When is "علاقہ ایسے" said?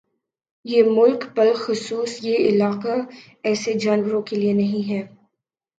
2.47-3.73